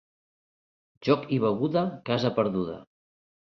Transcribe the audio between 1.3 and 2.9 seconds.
i beguda, casa perduda.